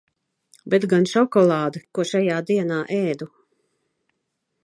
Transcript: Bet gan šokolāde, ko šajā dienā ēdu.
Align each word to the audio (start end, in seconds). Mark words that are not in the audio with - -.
Bet 0.73 0.87
gan 0.93 1.03
šokolāde, 1.11 1.83
ko 1.99 2.07
šajā 2.13 2.39
dienā 2.49 2.79
ēdu. 2.97 3.31